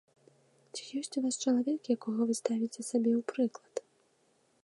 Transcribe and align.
Ці 0.77 0.83
ёсць 1.01 1.17
у 1.21 1.21
вас 1.25 1.35
чалавек, 1.43 1.81
якога 1.97 2.21
вы 2.31 2.37
ставіце 2.41 2.81
сабе 2.89 3.11
ў 3.19 3.21
прыклад? 3.35 3.75